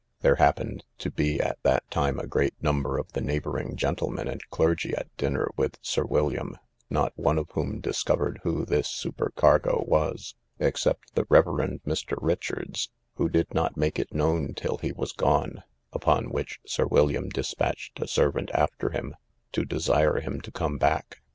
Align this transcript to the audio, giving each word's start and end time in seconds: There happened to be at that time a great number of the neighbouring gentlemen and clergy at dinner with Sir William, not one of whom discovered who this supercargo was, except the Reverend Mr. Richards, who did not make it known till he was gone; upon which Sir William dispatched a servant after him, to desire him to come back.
There 0.21 0.37
happened 0.37 0.83
to 0.97 1.11
be 1.11 1.39
at 1.39 1.61
that 1.61 1.87
time 1.91 2.17
a 2.19 2.25
great 2.25 2.55
number 2.59 2.97
of 2.97 3.11
the 3.11 3.21
neighbouring 3.21 3.75
gentlemen 3.75 4.27
and 4.27 4.41
clergy 4.49 4.95
at 4.95 5.15
dinner 5.15 5.49
with 5.55 5.77
Sir 5.79 6.05
William, 6.05 6.57
not 6.89 7.13
one 7.17 7.37
of 7.37 7.51
whom 7.51 7.79
discovered 7.79 8.39
who 8.41 8.65
this 8.65 8.89
supercargo 8.89 9.83
was, 9.87 10.33
except 10.57 11.13
the 11.13 11.27
Reverend 11.29 11.83
Mr. 11.83 12.17
Richards, 12.19 12.89
who 13.17 13.29
did 13.29 13.53
not 13.53 13.77
make 13.77 13.99
it 13.99 14.11
known 14.11 14.55
till 14.55 14.77
he 14.79 14.91
was 14.91 15.11
gone; 15.11 15.61
upon 15.93 16.31
which 16.31 16.59
Sir 16.65 16.87
William 16.87 17.29
dispatched 17.29 17.99
a 18.01 18.07
servant 18.07 18.49
after 18.55 18.89
him, 18.89 19.13
to 19.51 19.65
desire 19.65 20.19
him 20.19 20.41
to 20.41 20.51
come 20.51 20.79
back. 20.79 21.21